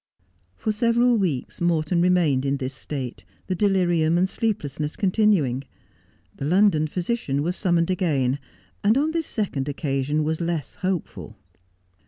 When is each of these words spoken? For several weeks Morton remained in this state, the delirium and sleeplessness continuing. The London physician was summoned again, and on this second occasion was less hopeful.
For 0.55 0.71
several 0.71 1.15
weeks 1.17 1.61
Morton 1.61 2.01
remained 2.01 2.43
in 2.43 2.57
this 2.57 2.73
state, 2.73 3.23
the 3.45 3.53
delirium 3.53 4.17
and 4.17 4.27
sleeplessness 4.27 4.95
continuing. 4.95 5.63
The 6.35 6.45
London 6.45 6.87
physician 6.87 7.43
was 7.43 7.55
summoned 7.55 7.91
again, 7.91 8.39
and 8.83 8.97
on 8.97 9.11
this 9.11 9.27
second 9.27 9.69
occasion 9.69 10.23
was 10.23 10.41
less 10.41 10.73
hopeful. 10.73 11.37